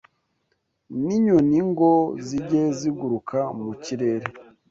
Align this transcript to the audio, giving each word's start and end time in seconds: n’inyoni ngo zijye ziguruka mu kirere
n’inyoni 1.05 1.59
ngo 1.69 1.89
zijye 2.25 2.61
ziguruka 2.77 3.39
mu 3.61 3.71
kirere 3.83 4.27